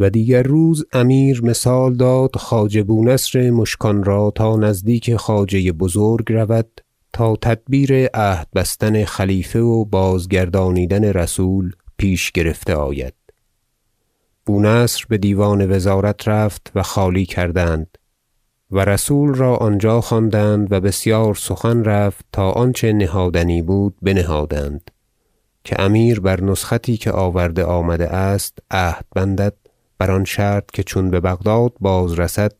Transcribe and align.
و 0.00 0.10
دیگر 0.10 0.42
روز 0.42 0.84
امیر 0.92 1.44
مثال 1.44 1.94
داد 1.94 2.36
خواجه 2.36 2.82
بونصر 2.82 3.50
مشکان 3.50 4.04
را 4.04 4.32
تا 4.34 4.56
نزدیک 4.56 5.16
خواجه 5.16 5.72
بزرگ 5.72 6.32
رود 6.32 6.80
تا 7.12 7.36
تدبیر 7.36 8.06
عهد 8.14 8.48
بستن 8.54 9.04
خلیفه 9.04 9.58
و 9.60 9.84
بازگردانیدن 9.84 11.04
رسول 11.04 11.72
پیش 11.96 12.32
گرفته 12.32 12.74
آید. 12.74 13.14
بونصر 14.46 15.04
بدیوان 15.10 15.70
وزارت 15.70 16.28
رفت 16.28 16.72
و 16.74 16.82
خالی 16.82 17.26
کردند 17.26 17.98
و 18.70 18.84
رسول 18.84 19.34
را 19.34 19.56
آنجا 19.56 20.00
خواندند 20.00 20.72
و 20.72 20.80
بسیار 20.80 21.34
سخن 21.34 21.84
رفت 21.84 22.24
تا 22.32 22.50
آنچه 22.50 22.92
نهادنی 22.92 23.62
بود 23.62 23.96
بنهادند 24.02 24.90
که 25.64 25.82
امیر 25.82 26.20
بر 26.20 26.40
نسختی 26.40 26.96
که 26.96 27.12
آورده 27.12 27.64
آمده 27.64 28.08
است 28.08 28.58
عهد 28.70 29.04
بندد 29.14 29.54
بر 30.00 30.10
آن 30.10 30.24
شرط 30.24 30.70
که 30.70 30.82
چون 30.82 31.10
ببغداد 31.10 31.72
بازرسد 31.80 32.52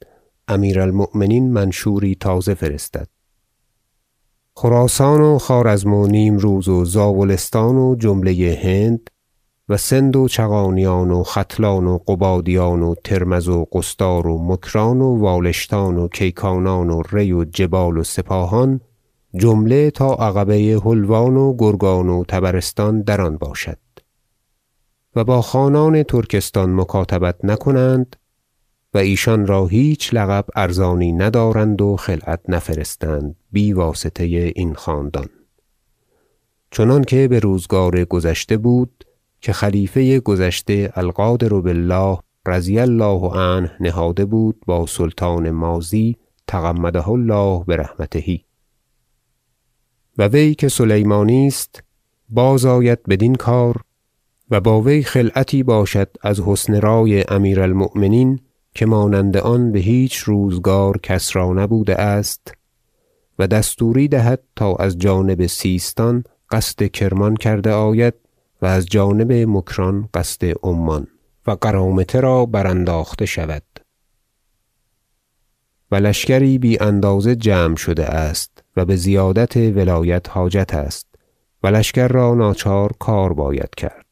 امیر 0.48 0.80
المؤمنین 0.80 1.52
منشوری 1.52 2.14
تازه 2.14 2.54
فرستد. 2.54 3.08
خراسان 4.56 5.20
و 5.20 5.38
خوارزم 5.38 5.94
و 5.94 6.06
نیمروز 6.06 6.68
و 6.68 6.84
زاولستان 6.84 7.76
و 7.76 7.96
جمله 7.96 8.60
هند 8.62 9.10
و 9.68 9.76
سند 9.76 10.16
و 10.16 10.28
چغانیان 10.28 11.10
و 11.10 11.22
ختلان 11.22 11.86
و 11.86 11.98
قبادیان 11.98 12.82
و 12.82 12.94
ترمذ 13.04 13.48
و 13.48 13.66
قصدار 13.72 14.26
و 14.26 14.52
مکران 14.52 15.00
و 15.00 15.18
والشتان 15.18 15.96
و 15.96 16.08
کیکانان 16.08 16.90
و 16.90 17.02
ری 17.12 17.32
و 17.32 17.44
جبال 17.44 17.98
و 17.98 18.04
سپاهان 18.04 18.80
جمله 19.36 19.90
تا 19.90 20.14
عقبه 20.14 20.80
حلوان 20.84 21.36
و 21.36 21.56
گرگان 21.58 22.08
و 22.08 22.24
طبرستان 22.24 23.02
در 23.02 23.20
آن 23.20 23.36
باشد. 23.36 23.89
و 25.16 25.24
با 25.24 25.42
خانان 25.42 26.02
ترکستان 26.02 26.74
مکاتبت 26.74 27.44
نکنند 27.44 28.16
و 28.94 28.98
ایشان 28.98 29.46
را 29.46 29.66
هیچ 29.66 30.14
لقب 30.14 30.44
ارزانی 30.56 31.12
ندارند 31.12 31.80
و 31.82 31.96
خلعت 31.96 32.40
نفرستند 32.48 33.36
بی 33.52 33.72
واسطه 33.72 34.24
این 34.56 34.74
خاندان. 34.74 35.28
چنانکه 36.70 37.28
بروزگار 37.28 38.04
گذشته 38.04 38.56
بود 38.56 39.04
که 39.40 39.52
خلیفه 39.52 40.20
گذشته 40.20 40.92
القادر 40.96 41.48
بالله 41.48 42.18
رضی 42.46 42.78
الله 42.78 43.30
عنه 43.34 43.72
نهاده 43.80 44.24
بود 44.24 44.62
با 44.66 44.86
سلطان 44.86 45.50
ماضی 45.50 46.16
تغمده 46.46 47.08
الله 47.08 47.64
برحمته. 47.64 48.40
و 50.18 50.28
وی 50.28 50.54
که 50.54 50.68
سلیمانی 50.68 51.46
است 51.46 51.82
بازآید 52.28 53.02
بدین 53.02 53.34
کار 53.34 53.82
و 54.50 54.60
با 54.60 54.80
وی 54.80 55.02
خلعتی 55.02 55.62
باشد 55.62 56.08
از 56.22 56.40
حسن 56.40 56.74
رأی 56.74 57.24
امیر 57.28 57.60
المؤمنین 57.60 58.40
که 58.74 58.86
مانند 58.86 59.36
آن 59.36 59.72
بهیچ 59.72 60.16
روزگار 60.16 60.98
کس 60.98 61.36
را 61.36 61.52
نبوده 61.52 61.94
است 61.94 62.54
و 63.38 63.46
دستوری 63.46 64.08
دهد 64.08 64.42
تا 64.56 64.76
از 64.76 64.98
جانب 64.98 65.46
سیستان 65.46 66.24
قصد 66.50 66.86
کرمان 66.86 67.36
کرده 67.36 67.70
آید 67.70 68.14
و 68.62 68.66
از 68.66 68.86
جانب 68.86 69.32
مکران 69.32 70.08
قصد 70.14 70.54
عمان 70.62 71.06
و 71.46 71.50
قرامطه 71.50 72.20
را 72.20 72.46
برانداخته 72.46 73.26
شود. 73.26 73.62
و 75.90 75.96
لشکری 75.96 76.58
بی 76.58 76.78
اندازه 76.80 77.36
جمع 77.36 77.76
شده 77.76 78.06
است 78.06 78.64
و 78.76 78.84
بزیادت 78.84 79.56
ولایت 79.56 80.28
حاجت 80.28 80.74
است 80.74 81.06
و 81.62 81.66
لشکر 81.66 82.08
را 82.08 82.34
ناچار 82.34 82.92
کار 82.98 83.32
باید 83.32 83.74
کرد. 83.76 84.09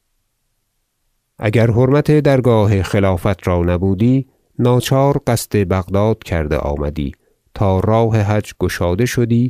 اگر 1.39 1.71
حرمت 1.71 2.11
درگاه 2.11 2.83
خلافت 2.83 3.47
را 3.47 3.61
نبودی 3.61 4.27
ناچار 4.59 5.21
قصد 5.27 5.55
بغداد 5.55 6.23
کرده 6.23 6.57
آمدی 6.57 7.11
تا 7.53 7.79
راه 7.79 8.17
حج 8.17 8.53
گشاده 8.59 9.05
شدی 9.05 9.49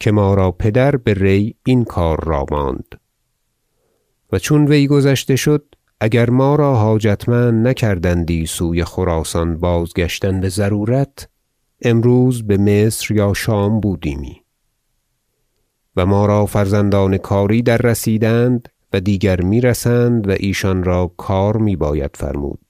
که 0.00 0.12
ما 0.12 0.34
را 0.34 0.50
پدر 0.50 0.96
به 0.96 1.14
ری 1.14 1.54
این 1.64 1.84
کار 1.84 2.24
را 2.24 2.46
ماند. 2.50 3.00
و 4.32 4.38
چون 4.38 4.66
وی 4.66 4.86
گذشته 4.86 5.36
شد 5.36 5.64
اگر 6.00 6.30
ما 6.30 6.56
را 6.56 6.74
حاجتمند 6.74 7.68
نکردندی 7.68 8.46
سوی 8.46 8.84
خراسان 8.84 9.58
بازگشتن 9.58 10.40
بضرورت 10.40 11.28
امروز 11.82 12.46
بمصر 12.46 13.14
یا 13.14 13.34
شام 13.34 13.80
بودیمی. 13.80 14.42
و 15.96 16.06
ما 16.06 16.26
را 16.26 16.46
فرزندان 16.46 17.16
کاری 17.16 17.62
دررسیدند 17.62 18.68
و 18.92 19.00
دیگر 19.00 19.40
می‌رسند 19.40 20.28
و 20.28 20.30
ایشان 20.30 20.84
را 20.84 21.12
کار 21.16 21.56
میباید 21.56 22.10
فرمود. 22.14 22.60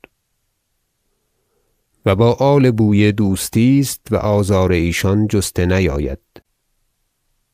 و 2.07 2.15
با 2.15 2.33
آل 2.33 2.71
بویه 2.71 3.13
دوستی 3.13 3.81
است 3.81 4.07
و 4.11 4.17
آزار 4.17 4.73
ایشان 4.73 5.27
جسته 5.29 5.67
نیاید. 5.67 6.19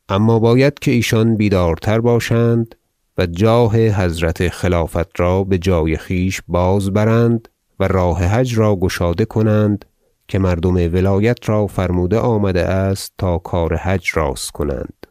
اما 0.09 0.39
باید 0.39 0.79
که 0.79 0.91
ایشان 0.91 1.37
بیدارتر 1.37 2.01
باشند 2.01 2.75
و 3.19 3.27
جاه 3.27 3.77
حضرت 3.77 4.49
خلافت 4.49 5.21
را 5.21 5.45
بجای 5.45 5.97
خویش 5.97 6.41
بازبرند 6.49 7.49
و 7.81 7.89
راه 7.89 8.25
حج 8.25 8.59
را 8.59 8.77
گشاده 8.77 9.25
کنند 9.25 9.85
که 10.29 10.39
مردم 10.39 10.75
ولایت 10.75 11.49
را 11.49 11.67
فرموده 11.67 12.19
آمده 12.19 12.63
است 12.65 13.13
تا 13.19 13.39
کار 13.39 13.77
حج 13.77 14.11
راست 14.15 14.51
کنند. 14.51 15.07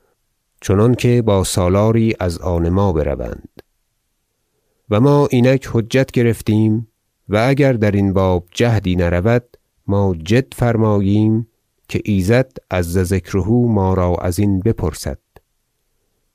چنانکه 0.62 1.22
با 1.22 1.44
سالاری 1.44 2.16
از 2.20 2.38
آن 2.38 2.70
ما 2.70 2.94
بروند. 2.94 3.62
و 4.90 5.00
ما 5.00 5.28
اینک 5.32 5.70
حجت 5.74 6.12
گرفتیم 6.12 6.88
و 7.30 7.46
اگر 7.48 7.74
درین 7.74 8.14
باب 8.14 8.48
جهدی 8.52 8.96
نرود 8.96 9.58
ما 9.88 10.16
جد 10.24 10.54
فرماییم 10.54 11.48
که 11.88 12.02
ایزد 12.06 12.52
عز 12.72 12.98
ذکره 12.98 13.48
ما 13.50 13.94
را 13.94 14.16
ازین 14.16 14.60
بپرسد 14.60 15.20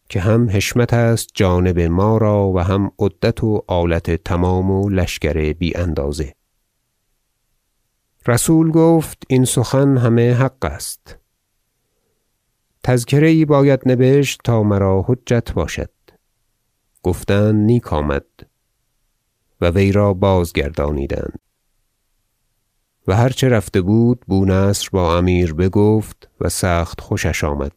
که 0.08 0.20
هم 0.20 0.50
حشمت 0.50 0.94
است 0.94 1.28
جانب 1.34 1.80
ما 1.80 2.18
را 2.18 2.48
و 2.48 2.58
هم 2.58 2.92
عدت 2.98 3.44
و 3.44 3.64
آلت 3.66 4.10
تمام 4.10 4.70
و 4.70 4.88
لشکر 4.88 5.52
بی 5.52 5.76
اندازه. 5.76 6.34
رسول 8.26 8.70
گفت 8.70 9.22
این 9.28 9.44
سخن 9.44 9.96
همه 9.96 10.34
حق 10.34 10.64
است. 10.64 11.18
تذکره 12.86 13.32
یی 13.32 13.44
باید 13.44 13.80
نبشت 13.86 14.40
تا 14.44 14.62
مرا 14.62 15.04
حجت 15.08 15.52
باشد. 15.52 15.90
گفتند 17.02 17.54
نیک 17.54 17.92
آمد 17.92 18.24
و 19.60 19.70
وی 19.70 19.92
را 19.92 20.14
بازگردانیدند. 20.14 21.38
و 23.06 23.16
هر 23.16 23.28
چه 23.28 23.48
رفته 23.48 23.80
بود 23.80 24.24
بونصر 24.26 24.88
با 24.92 25.18
امیر 25.18 25.54
بگفت 25.54 26.30
و 26.40 26.48
سخت 26.48 27.00
خوشش 27.00 27.44
آمد. 27.44 27.76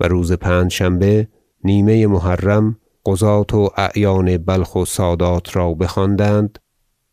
و 0.00 0.08
روز 0.08 0.32
پنجشنبه 0.32 1.28
نیمه 1.64 2.06
محرم 2.06 2.80
قضاة 3.06 3.46
و 3.54 3.68
اعیان 3.76 4.38
بلخ 4.38 4.76
و 4.76 4.84
سادات 4.84 5.56
را 5.56 5.74
بخواندند 5.74 6.58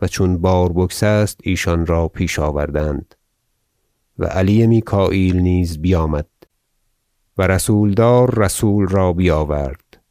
و 0.01 0.07
چون 0.07 0.37
بار 0.37 0.73
بگسست 0.73 1.39
ایشان 1.43 1.85
را 1.85 2.07
پیش 2.07 2.39
آوردند. 2.39 3.15
و 4.19 4.25
علی 4.25 4.67
میکاییل 4.67 5.39
نیز 5.39 5.81
بیامد. 5.81 6.27
و 7.37 7.47
رسولدار 7.47 8.39
رسول 8.39 8.87
را 8.87 9.13
بیاورد 9.13 10.03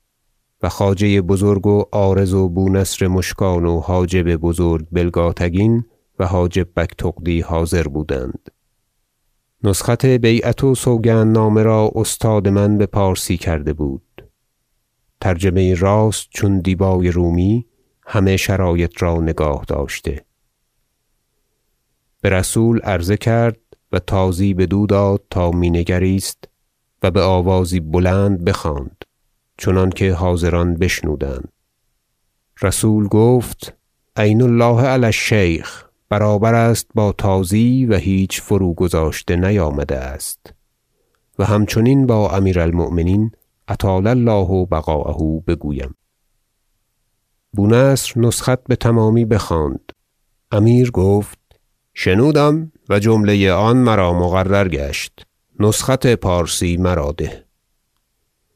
و 0.62 0.68
خواجه 0.68 1.20
بزرگ 1.20 1.66
و 1.66 1.84
عارض 1.92 2.34
و 2.34 2.48
بونصر 2.48 3.06
مشکان 3.06 3.66
و 3.66 3.80
حاجب 3.80 4.36
بزرگ 4.36 4.86
بلگاتگین 4.92 5.84
و 6.18 6.26
حاجب 6.26 6.68
بگتغدی 6.76 7.40
حاضر 7.40 7.82
بودند. 7.82 8.50
نسخت 9.64 10.06
بیعت 10.06 10.64
و 10.64 10.74
سوگندنامه 10.74 11.62
را 11.62 11.90
استاد 11.94 12.48
من 12.48 12.78
بپارسی 12.78 13.36
کرده 13.36 13.72
بود. 13.72 14.28
ترجمه 15.20 15.74
راست 15.74 16.28
چون 16.30 16.58
دیبای 16.58 17.10
رومی 17.10 17.66
همه 18.06 18.36
شرایط 18.36 19.02
را 19.02 19.20
نگاه 19.20 19.64
داشته. 19.68 20.24
برسول 22.22 22.80
عرضه 22.80 23.16
کرد 23.16 23.60
و 23.92 23.98
تازی 23.98 24.54
بدو 24.54 24.86
داد 24.86 25.22
تا 25.30 25.50
می 25.50 25.84
و 27.02 27.10
بآوازی 27.10 27.80
بلند 27.80 28.44
بخواند 28.44 29.04
چنانکه 29.58 30.12
حاضران 30.12 30.74
بشنودند. 30.74 31.48
رسول 32.62 33.08
گفت 33.08 33.74
عین 34.16 34.42
الله 34.42 34.82
علی 34.82 35.04
الشیخ 35.04 35.84
برابر 36.08 36.54
است 36.54 36.86
با 36.94 37.12
تازی 37.12 37.86
و 37.86 37.96
هیچ 37.96 38.40
فروگذاشته 38.40 39.36
نیامده 39.36 39.96
است. 39.96 40.54
و 41.38 41.44
همچنین 41.44 42.06
با 42.06 42.30
امیر 42.30 42.60
المؤمنین 42.60 43.30
اطال 43.68 44.06
الله 44.06 44.66
بقاءه 44.66 45.42
بگویم. 45.46 45.94
بونصر 47.52 48.20
نسخت 48.20 48.64
بتمامی 48.64 49.24
بخواند. 49.24 49.92
امیر 50.52 50.90
گفت 50.90 51.38
شنودم 51.94 52.72
و 52.88 52.98
جمله 52.98 53.52
آن 53.52 53.76
مرا 53.76 54.12
مقرر 54.12 54.68
گشت. 54.68 55.26
نسخت 55.60 56.06
پارسی 56.06 56.76
مرا 56.76 57.12
ده. 57.12 57.44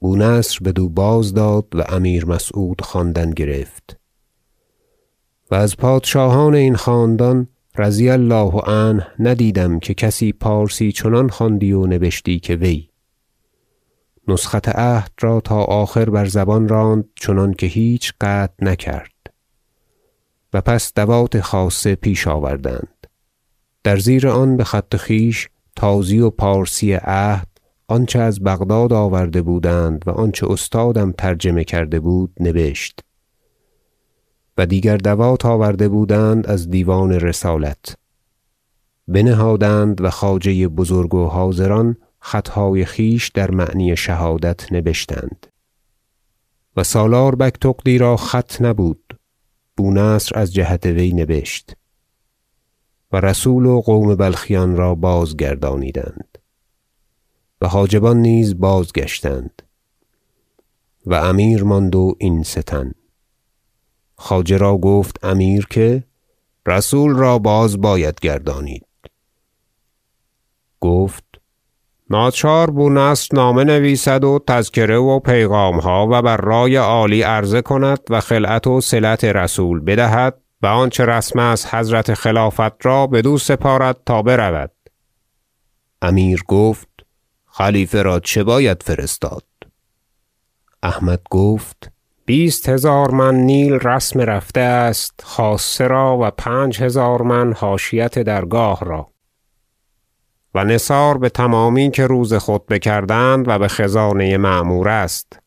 بونصر 0.00 0.58
بدو 0.64 0.88
بازداد 0.88 1.66
و 1.74 1.82
امیر 1.88 2.26
مسعود 2.26 2.80
خواندن 2.80 3.30
گرفت. 3.30 3.96
و 5.50 5.54
از 5.54 5.76
پادشاهان 5.76 6.54
این 6.54 6.76
خاندان 6.76 7.48
رضی 7.78 8.08
الله 8.08 8.60
عنه 8.60 9.06
ندیدم 9.18 9.78
که 9.78 9.94
کسی 9.94 10.32
پارسی 10.32 10.92
چنان 10.92 11.28
خواندی 11.28 11.72
و 11.72 11.86
نبشتی 11.86 12.40
که 12.40 12.56
وی. 12.56 12.88
نسخت 14.28 14.68
عهد 14.68 15.12
را 15.20 15.40
تا 15.40 15.62
آخر 15.62 16.10
بر 16.10 16.26
زبان 16.26 16.68
راند 16.68 17.04
چنانکه 17.14 17.66
هیچ 17.66 18.12
قطع 18.20 18.64
نکرد. 18.64 19.12
و 20.52 20.60
پس 20.60 20.92
دوات 20.94 21.40
خاصه 21.40 21.94
پیش 21.94 22.28
آوردند. 22.28 23.06
در 23.84 23.96
زیر 23.96 24.28
آن 24.28 24.56
بخط 24.56 24.96
خویش 24.96 25.48
تازی 25.76 26.18
و 26.18 26.30
پارسی 26.30 26.92
عهد 26.92 27.48
آنچه 27.88 28.18
از 28.18 28.40
بغداد 28.40 28.92
آورده 28.92 29.42
بودند 29.42 30.02
و 30.06 30.10
آنچه 30.10 30.50
استادم 30.50 31.12
ترجمه 31.12 31.64
کرده 31.64 32.00
بود 32.00 32.32
نبشت. 32.40 33.00
و 34.58 34.66
دیگر 34.66 34.96
دوات 34.96 35.46
آورده 35.46 35.88
بودند 35.88 36.46
از 36.46 36.70
دیوان 36.70 37.12
رسالت. 37.12 37.96
بنهادند 39.08 40.00
و 40.00 40.10
خواجه 40.10 40.68
بزرگ 40.68 41.14
و 41.14 41.24
حاضران 41.24 41.96
خطهای 42.20 42.84
خویش 42.84 43.28
در 43.28 43.50
معنی 43.50 43.96
شهادت 43.96 44.72
نبشتند. 44.72 45.46
و 46.76 46.84
سالار 46.84 47.34
بگتغدی 47.34 47.98
را 47.98 48.16
خط 48.16 48.62
نبود. 48.62 49.18
بونصر 49.76 50.38
از 50.38 50.54
جهت 50.54 50.86
وی 50.86 51.12
نبشت. 51.12 51.75
و 53.12 53.20
رسول 53.20 53.66
و 53.66 53.80
قوم 53.80 54.14
بلخیان 54.14 54.76
را 54.76 54.94
بازگردانیدند 54.94 56.38
و 57.60 57.68
حاجبان 57.68 58.16
نیز 58.16 58.58
بازگشتند 58.58 59.62
و 61.06 61.14
امیر 61.14 61.64
ماند 61.64 61.96
و 61.96 62.14
این 62.18 62.42
سه 62.42 62.62
تن. 62.62 62.92
خواجه 64.14 64.56
را 64.56 64.76
گفت 64.76 65.24
امیر 65.24 65.66
که 65.70 66.04
رسول 66.66 67.16
را 67.16 67.38
باز 67.38 67.80
باید 67.80 68.20
گردانید. 68.20 68.86
گفت 70.80 71.24
ناچار 72.10 72.70
بونصر 72.70 73.28
نامه 73.32 73.64
نویسد 73.64 74.24
و 74.24 74.38
تذکره 74.46 74.96
و 74.96 75.18
پیغامها 75.18 76.08
و 76.10 76.22
بر 76.22 76.36
رای 76.36 76.76
عالی 76.76 77.22
عرضه 77.22 77.62
کند 77.62 78.00
و 78.10 78.20
خلعت 78.20 78.66
وصلت 78.66 79.24
رسول 79.24 79.80
بدهد 79.80 80.40
و 80.66 80.68
آنچه 80.68 81.04
رسم 81.04 81.38
است 81.38 81.74
حضرت 81.74 82.14
خلافت 82.14 82.86
را 82.86 83.06
بدو 83.06 83.38
سپارد 83.38 83.96
تا 84.06 84.22
برود. 84.22 84.70
امیر 86.02 86.42
گفت 86.48 86.88
خلیفه 87.46 88.02
را 88.02 88.20
چه 88.20 88.44
باید 88.44 88.82
فرستاد؟ 88.82 89.44
احمد 90.82 91.20
گفت 91.30 91.90
بیست 92.24 92.68
هزار 92.68 93.10
من 93.10 93.34
نیل 93.34 93.72
رسم 93.72 94.20
رفته 94.20 94.60
است 94.60 95.20
خاصه 95.24 95.86
را 95.86 96.18
و 96.20 96.30
پنج 96.30 96.82
هزار 96.82 97.22
من 97.22 97.52
حاشیت 97.52 98.18
درگاه 98.18 98.84
را. 98.84 99.10
و 100.54 100.64
نثار 100.64 101.18
بتمامی 101.18 101.90
که 101.90 102.06
روز 102.06 102.34
خطبه 102.34 102.78
کردند 102.78 103.48
و 103.48 103.58
بخزانه 103.58 104.36
معمور 104.36 104.88
است. 104.88 105.38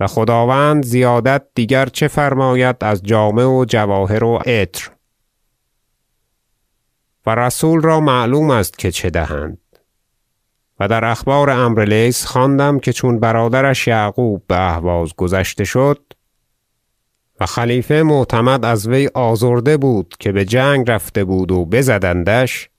و 0.00 0.06
خداوند 0.06 0.84
زیادت 0.84 1.42
دیگر 1.54 1.86
چه 1.86 2.08
فرماید 2.08 2.76
از 2.80 3.02
جامه 3.02 3.44
و 3.44 3.64
جواهر 3.68 4.24
و 4.24 4.36
عطر؟ 4.36 4.90
و 7.26 7.34
رسول 7.34 7.80
را 7.80 8.00
معلوم 8.00 8.50
است 8.50 8.78
که 8.78 8.90
چه 8.90 9.10
دهند. 9.10 9.58
و 10.80 10.88
در 10.88 11.04
اخبار 11.04 11.50
عمرو 11.50 11.82
لیث 11.82 12.24
خواندم 12.24 12.78
که 12.78 12.92
چون 12.92 13.20
برادرش 13.20 13.88
یعقوب 13.88 14.42
باهواز 14.48 15.14
گذشته 15.16 15.64
شد 15.64 16.02
و 17.40 17.46
خلیفه 17.46 18.02
معتمد 18.02 18.64
از 18.64 18.88
وی 18.88 19.08
آزرده 19.14 19.76
بود 19.76 20.14
که 20.20 20.32
بجنگ 20.32 20.90
رفته 20.90 21.24
بود 21.24 21.52
و 21.52 21.64
بزدندش 21.64 22.70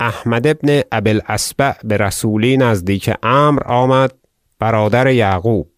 احمد 0.00 0.58
بن 0.58 0.82
ابی 0.92 1.10
الأصبع 1.10 1.72
برسولی 1.84 2.56
نزدیک 2.56 3.10
عمرو 3.22 3.66
آمد 3.66 4.12
برادر 4.58 5.06
یعقوب. 5.06 5.70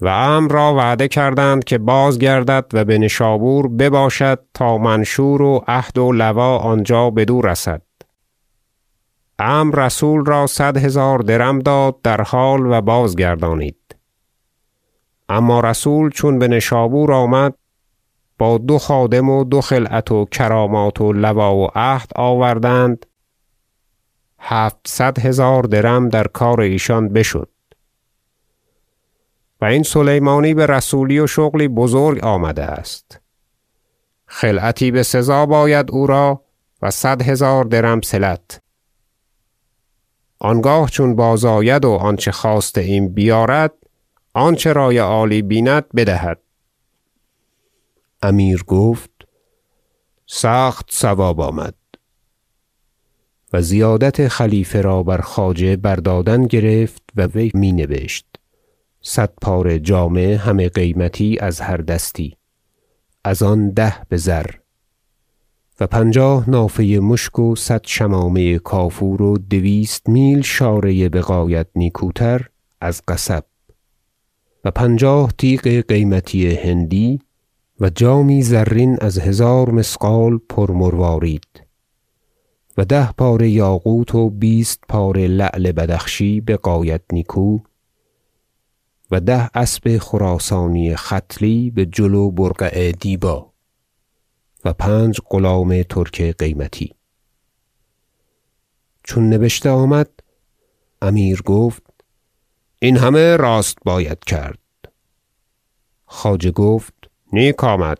و 0.00 0.08
عمرو 0.08 0.56
را 0.56 0.74
وعده 0.74 1.08
کردند 1.08 1.64
که 1.64 1.78
بازگردد 1.78 2.64
و 2.72 2.84
بنشابور 2.84 3.68
بباشد 3.68 4.44
تا 4.54 4.78
منشور 4.78 5.42
و 5.42 5.64
عهد 5.68 5.98
و 5.98 6.12
لوا 6.12 6.58
آنجا 6.58 7.10
بدو 7.10 7.40
رسد. 7.40 7.82
عمرو 9.38 9.82
رسول 9.82 10.24
را 10.24 10.46
صد 10.46 10.76
هزار 10.76 11.18
درم 11.18 11.58
داد 11.58 12.02
در 12.02 12.20
حال 12.20 12.66
و 12.66 12.80
بازگردانید. 12.80 13.96
اما 15.28 15.60
رسول 15.60 16.10
چون 16.10 16.38
بنشابور 16.38 17.12
آمد 17.12 17.54
با 18.38 18.58
دو 18.58 18.78
خادم 18.78 19.28
و 19.28 19.44
دو 19.44 19.60
خلعت 19.60 20.12
و 20.12 20.24
کرامات 20.24 21.00
و 21.00 21.12
لوا 21.12 21.54
و 21.54 21.68
عهد 21.74 22.10
آوردند. 22.14 23.06
هفتصد 24.38 25.18
هزار 25.18 25.62
درم 25.62 26.08
در 26.08 26.26
کار 26.26 26.60
ایشان 26.60 27.08
بشد. 27.08 27.48
و 29.60 29.64
این 29.64 29.82
سلیمانی 29.82 30.54
برسولی 30.54 31.18
و 31.18 31.26
شغلی 31.26 31.68
بزرگ 31.68 32.24
آمده 32.24 32.62
است. 32.62 33.20
خلعتی 34.26 34.90
بسزا 34.90 35.46
باید 35.46 35.90
او 35.90 36.06
را 36.06 36.44
و 36.82 36.90
صد 36.90 37.22
هزار 37.22 37.64
درم 37.64 38.00
صلت 38.00 38.62
آنگاه 40.38 40.90
چون 40.90 41.16
بازآید 41.16 41.84
و 41.84 41.90
آنچه 41.90 42.32
خواسته 42.32 42.80
ایم 42.80 43.08
بیارد 43.08 43.72
آنچه 44.34 44.72
رای 44.72 44.98
عالی 44.98 45.42
بیند 45.42 45.84
بدهد. 45.96 46.40
امیر 48.22 48.64
گفت 48.64 49.10
سخت 50.26 50.86
صواب 50.92 51.40
آمد. 51.40 51.74
و 53.52 53.62
زیادت 53.62 54.28
خلیفه 54.28 54.80
را 54.80 55.02
بر 55.02 55.20
خواجه 55.20 55.76
بردادن 55.76 56.46
گرفت 56.46 57.02
و 57.16 57.22
وی 57.22 57.50
می 57.54 57.72
نبشت 57.72 58.26
صد 59.08 59.32
پاره 59.42 59.78
جامه 59.78 60.36
همه 60.36 60.68
قیمتی 60.68 61.38
از 61.40 61.60
هر 61.60 61.76
دستی 61.76 62.36
از 63.24 63.42
آن 63.42 63.70
ده 63.70 63.94
بزر 64.10 64.46
و 65.80 65.86
پنجاه 65.86 66.50
نافه 66.50 66.84
مشک 66.84 67.38
و 67.38 67.56
صد 67.56 67.80
شمامه 67.86 68.58
کافور 68.58 69.22
و 69.22 69.38
دویست 69.38 70.08
میل 70.08 70.40
شاره 70.42 71.08
بغایت 71.08 71.66
نیکوتر 71.74 72.48
از 72.80 73.02
قصب. 73.08 73.44
و 74.64 74.70
پنجاه 74.70 75.32
تیغ 75.38 75.68
قیمتی 75.88 76.54
هندی 76.54 77.20
و 77.80 77.90
جامی 77.90 78.42
زرین 78.42 78.98
از 79.00 79.18
هزار 79.18 79.70
مثقال 79.70 80.38
پر 80.48 80.70
مروارید. 80.70 81.64
و 82.78 82.84
ده 82.84 83.12
پاره 83.12 83.50
یاقوت 83.50 84.14
و 84.14 84.30
بیست 84.30 84.80
پاره 84.88 85.26
لعل 85.26 85.72
بدخشی 85.72 86.40
بغایت 86.40 87.02
نیکو 87.12 87.58
و 89.10 89.20
ده 89.20 89.50
اسب 89.54 89.98
خراسانی 89.98 90.96
ختلی 90.96 91.70
بجل 91.70 92.30
برقع 92.30 92.92
دیبا 92.92 93.52
و 94.64 94.72
پنج 94.72 95.20
غلام 95.30 95.82
ترک 95.82 96.22
قیمتی. 96.22 96.94
چون 99.04 99.34
نبشته 99.34 99.70
آمد 99.70 100.10
امیر 101.02 101.42
گفت 101.42 101.82
این 102.78 102.96
همه 102.96 103.36
راست 103.36 103.78
باید 103.84 104.24
کرد. 104.24 104.58
خواجه 106.06 106.50
گفت 106.50 106.94
نیک 107.32 107.64
آمد. 107.64 107.98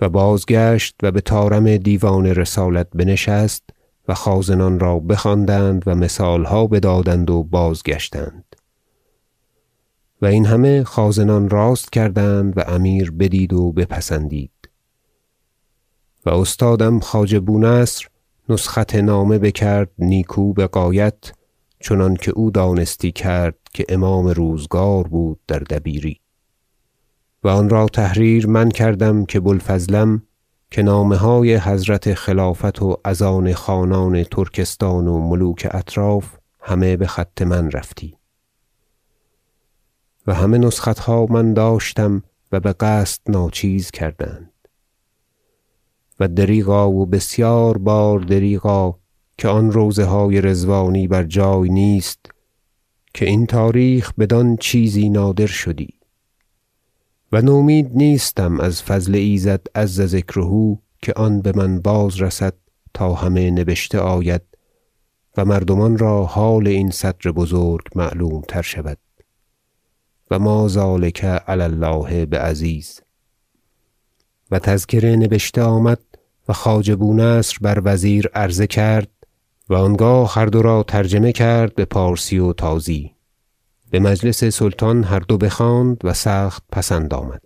و 0.00 0.08
بازگشت 0.08 0.94
و 1.02 1.10
بطارم 1.10 1.76
دیوان 1.76 2.26
رسالت 2.26 2.88
بنشست 2.94 3.64
و 4.08 4.14
خازنان 4.14 4.80
را 4.80 4.98
بخواندند 4.98 5.82
و 5.86 5.94
مثالها 5.94 6.66
بدادند 6.66 7.30
و 7.30 7.42
بازگشتند. 7.42 8.56
و 10.22 10.26
این 10.26 10.46
همه 10.46 10.84
خازنان 10.84 11.48
راست 11.48 11.92
کردند 11.92 12.58
و 12.58 12.60
امیر 12.60 13.10
بدید 13.10 13.52
و 13.52 13.72
بپسندید. 13.72 14.50
و 16.26 16.30
استادم 16.30 17.00
خواجه 17.00 17.40
بونصر 17.40 18.06
نسخت 18.48 18.94
نامه 18.94 19.38
بکرد 19.38 19.90
نیکو 19.98 20.52
بغایت 20.52 21.32
چنانکه 21.80 22.30
او 22.30 22.50
دانستی 22.50 23.12
کرد 23.12 23.56
که 23.72 23.84
امام 23.88 24.26
روزگار 24.26 25.08
بود 25.08 25.40
در 25.48 25.58
دبیری. 25.58 26.20
و 27.44 27.48
آن 27.48 27.68
را 27.68 27.86
تحریر 27.86 28.46
من 28.46 28.68
کردم 28.68 29.24
که 29.24 29.40
بوالفضلم 29.40 30.22
که 30.70 30.82
نامه 30.82 31.16
های 31.16 31.56
حضرت 31.56 32.14
خلافت 32.14 32.82
و 32.82 32.96
از 33.04 33.22
آن 33.22 33.52
خانان 33.52 34.24
ترکستان 34.24 35.08
و 35.08 35.28
ملوک 35.28 35.68
اطراف 35.70 36.36
همه 36.60 36.96
بخط 36.96 37.42
من 37.42 37.70
رفتی. 37.70 38.19
و 40.26 40.34
همه 40.34 40.58
نسختها 40.58 41.26
من 41.30 41.52
داشتم 41.52 42.22
و 42.52 42.60
بقصد 42.60 43.20
ناچیز 43.28 43.90
کردند. 43.90 44.52
و 46.20 46.28
دریغا 46.28 46.90
و 46.90 47.06
بسیار 47.06 47.78
بار 47.78 48.20
دریغا 48.20 48.94
که 49.38 49.48
آن 49.48 49.72
روضه 49.72 50.04
های 50.04 50.40
رضوانی 50.40 51.08
بر 51.08 51.24
جای 51.24 51.68
نیست 51.68 52.26
که 53.14 53.26
این 53.26 53.46
تاریخ 53.46 54.12
بدان 54.18 54.56
چیزی 54.56 55.08
نادر 55.08 55.46
شدی. 55.46 55.94
و 57.32 57.42
نومید 57.42 57.90
نیستم 57.94 58.60
از 58.60 58.82
فضل 58.82 59.14
ایزد 59.14 59.66
عز 59.74 60.00
ذکره 60.00 60.78
که 61.02 61.12
آن 61.12 61.40
بمن 61.40 61.80
بازرسد 61.80 62.54
تا 62.94 63.14
همه 63.14 63.50
نبشته 63.50 63.98
آید 63.98 64.42
و 65.36 65.44
مردمان 65.44 65.98
را 65.98 66.24
حال 66.24 66.68
این 66.68 66.90
صدر 66.90 67.30
بزرگ 67.30 67.86
معلوم 67.94 68.42
تر 68.48 68.62
شود. 68.62 68.98
و 70.30 70.38
ما 70.38 70.68
ذلک 70.68 71.24
علی 71.24 71.62
الله 71.62 72.26
بعزیز. 72.26 73.00
و 74.50 74.58
تذکره 74.58 75.16
نبشته 75.16 75.62
آمد 75.62 76.00
و 76.48 76.52
خواجه 76.52 76.96
بونصر 76.96 77.56
بر 77.60 77.82
وزیر 77.84 78.30
عرضه 78.34 78.66
کرد 78.66 79.08
و 79.68 79.74
آنگاه 79.74 80.34
هر 80.34 80.46
دو 80.46 80.62
را 80.62 80.82
ترجمه 80.82 81.32
کرد 81.32 81.74
بپارسی 81.74 82.38
و 82.38 82.52
تازی. 82.52 83.14
بمجلس 83.92 84.44
سلطان 84.44 85.04
هر 85.04 85.18
دو 85.18 85.38
بخواند 85.38 86.00
و 86.04 86.14
سخت 86.14 86.62
پسند 86.72 87.14
آمد. 87.14 87.42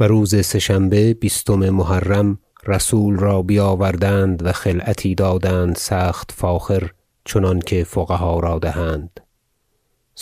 و 0.00 0.04
روز 0.04 0.46
سه 0.46 0.58
شنبه 0.58 1.14
بیستم 1.14 1.70
محرم 1.70 2.38
رسول 2.66 3.16
را 3.16 3.42
بیاوردند 3.42 4.46
و 4.46 4.52
خلعتی 4.52 5.14
دادند 5.14 5.76
سخت 5.76 6.32
فاخر 6.32 6.90
چنانکه 7.24 7.84
فقها 7.84 8.40
را 8.40 8.58
دهند. 8.58 9.20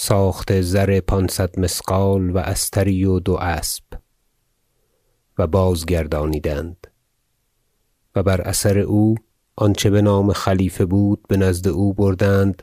ساخت 0.02 0.61
زر 0.61 1.00
پانصد 1.00 1.61
مثقال 1.61 2.30
و 2.30 2.38
استری 2.38 3.04
و 3.04 3.21
دو 3.21 3.35
اسب 3.35 3.85
و 5.38 5.47
بازگردانیدند 5.47 6.87
و 8.16 8.23
بر 8.23 8.40
اثر 8.40 8.78
او 8.78 9.14
آنچه 9.57 9.90
بنام 9.90 10.33
خلیفه 10.33 10.85
بود 10.85 11.21
بنزد 11.28 11.69
او 11.69 11.95
بردند 11.95 12.62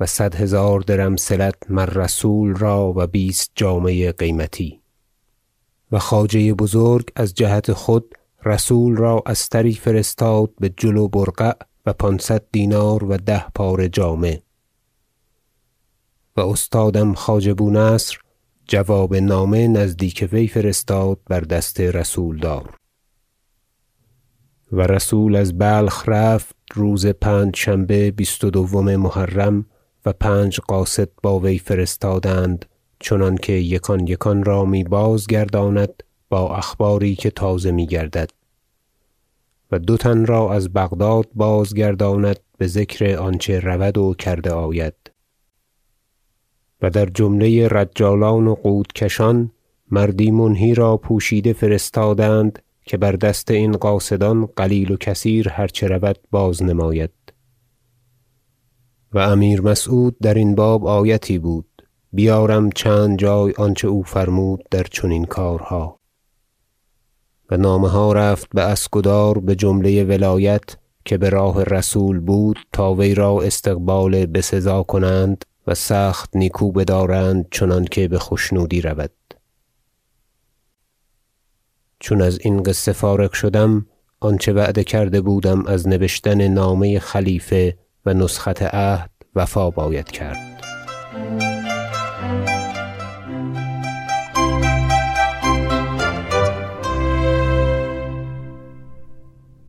و 0.00 0.06
صد 0.06 0.34
هزار 0.34 0.80
درمثلث 0.80 1.54
مر 1.68 1.86
رسول 1.86 2.54
را 2.54 2.92
و 2.96 3.06
بیست 3.06 3.50
جامه 3.54 4.12
قیمتی 4.12 4.80
و 5.92 5.98
خواجه 5.98 6.54
بزرگ 6.54 7.08
از 7.16 7.34
جهت 7.34 7.72
خود 7.72 8.14
رسول 8.44 8.96
را 8.96 9.22
استری 9.26 9.74
فرستاد 9.74 10.50
بجل 10.60 10.96
و 10.96 11.08
برقع 11.08 11.52
و 11.86 11.92
پانصد 11.92 12.42
دینار 12.52 13.04
و 13.04 13.16
ده 13.16 13.48
پاره 13.54 13.88
جامه 13.88 14.42
و 16.36 16.40
استادم 16.40 17.14
خواجه 17.14 17.54
بونصر 17.54 18.18
جواب 18.68 19.14
نامه 19.14 19.68
نزدیک 19.68 20.28
وی 20.32 20.48
فرستاد 20.48 21.18
بر 21.26 21.40
دست 21.40 21.80
رسولدار 21.80 22.74
و 24.72 24.80
رسول 24.80 25.36
از 25.36 25.58
بلخ 25.58 26.04
رفت 26.06 26.56
روز 26.74 27.06
پنجشنبه 27.06 28.10
بیست 28.10 28.44
و 28.44 28.50
دوم 28.50 28.96
محرم 28.96 29.66
و 30.06 30.12
پنج 30.12 30.60
قاصد 30.60 31.08
با 31.22 31.38
وی 31.38 31.58
فرستادند 31.58 32.64
چنانکه 33.00 33.52
یکان 33.52 34.06
یکان 34.06 34.44
را 34.44 34.64
می 34.64 34.84
بازگرداند 34.84 36.02
با 36.28 36.56
اخباری 36.56 37.14
که 37.14 37.30
تازه 37.30 37.70
میگردد 37.70 38.30
و 39.72 39.78
دو 39.78 39.96
تن 39.96 40.26
را 40.26 40.52
از 40.54 40.72
بغداد 40.72 41.28
بازگرداند 41.34 42.38
بذکر 42.60 43.16
آنچه 43.16 43.60
رود 43.60 43.98
و 43.98 44.14
کرده 44.14 44.50
آید. 44.50 44.94
و 46.82 46.90
در 46.90 47.06
جمله 47.06 47.68
رجالان 47.68 48.46
و 48.46 48.54
قودکشان 48.54 49.50
مردی 49.90 50.30
منهی 50.30 50.74
را 50.74 50.96
پوشیده 50.96 51.52
فرستادند 51.52 52.62
که 52.84 52.96
بر 52.96 53.12
دست 53.12 53.50
این 53.50 53.72
قاصدان 53.72 54.46
قلیل 54.46 54.90
و 54.90 54.96
کثیر 54.96 55.48
هر 55.48 55.66
چه 55.66 55.88
رود 55.88 56.18
بازنماید 56.30 57.10
و 59.12 59.18
امیر 59.18 59.60
مسعود 59.60 60.16
درین 60.22 60.54
باب 60.54 60.86
آیتی 60.86 61.38
بود. 61.38 61.66
بیارم 62.12 62.70
چند 62.70 63.18
جای 63.18 63.52
آنچه 63.58 63.88
او 63.88 64.02
فرمود 64.02 64.64
در 64.70 64.82
چنین 64.82 65.24
کارها. 65.24 66.00
و 67.50 67.56
نامه 67.56 67.88
ها 67.88 68.12
رفت 68.12 68.48
باسکدار 68.54 69.38
بجمله 69.38 70.04
ولایت 70.04 70.76
که 71.04 71.18
براه 71.18 71.64
رسول 71.64 72.20
بود 72.20 72.58
تا 72.72 72.94
وی 72.94 73.14
را 73.14 73.40
استقبال 73.42 74.26
بسزا 74.26 74.82
کنند 74.82 75.44
و 75.66 75.74
سخت 75.74 76.36
نیکو 76.36 76.72
بدارند 76.72 77.46
چنانکه 77.50 78.08
بخشنودی 78.08 78.80
رود. 78.80 79.10
چون 82.00 82.22
ازین 82.22 82.62
قصه 82.62 82.92
فارغ 82.92 83.32
شدم 83.32 83.86
آنچه 84.20 84.52
وعده 84.52 84.84
کرده 84.84 85.20
بودم 85.20 85.66
از 85.66 85.88
نبشتن 85.88 86.48
نامه 86.48 86.98
خلیفه 86.98 87.78
و 88.06 88.14
نسخت 88.14 88.62
عهد 88.62 89.10
وفا 89.34 89.70
باید 89.70 90.10
کرد. 90.10 90.55